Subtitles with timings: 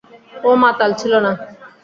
[0.43, 1.31] ও মাতাল ছিল না।